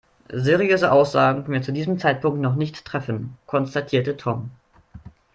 "Seriöse 0.33 0.91
Aussagen 0.91 1.43
können 1.43 1.53
wir 1.53 1.61
zu 1.61 1.71
diesem 1.73 1.99
Zeitpunkt 1.99 2.39
noch 2.41 2.55
nicht 2.55 2.85
treffen", 2.85 3.37
konstatierte 3.45 4.17
Tom. 4.17 4.49